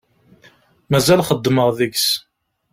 [0.91, 2.07] Mazal xeddmeɣ deg-s.